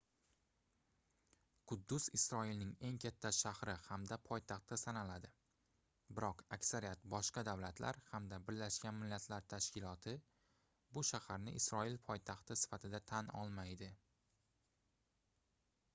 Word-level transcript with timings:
quddus 1.71 2.05
isroilning 2.19 2.69
eng 2.87 2.95
katta 3.03 3.31
shahri 3.39 3.75
hamda 3.87 4.15
poytaxti 4.29 4.79
sanaladi 4.83 5.29
biroq 6.19 6.41
aksariyat 6.57 7.05
boshqa 7.13 7.43
davlatlar 7.49 7.99
hamda 8.13 8.39
birlashgan 8.47 8.97
millatlar 9.03 9.45
tashkiloti 9.53 10.13
bu 10.97 11.03
shaharni 11.11 11.55
isroil 11.61 11.99
poytaxti 12.09 12.57
sifatida 12.63 13.03
tan 13.13 13.29
olmaydi 13.43 13.91